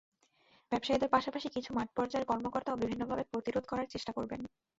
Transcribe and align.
ব্যবসায়ীদের 0.71 1.13
পাশাপাশি 1.15 1.47
কিছু 1.49 1.69
মাঠপর্যায়ের 1.73 2.29
কর্মকর্তাও 2.29 2.81
বিভিন্নভাবে 2.81 3.23
প্রতিরোধ 3.31 3.63
করার 3.67 3.91
চেষ্টা 3.93 4.11
করবেন। 4.13 4.41